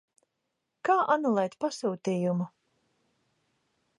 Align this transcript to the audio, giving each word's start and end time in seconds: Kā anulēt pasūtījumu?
Kā 0.89 0.95
anulēt 1.15 1.57
pasūtījumu? 1.65 2.47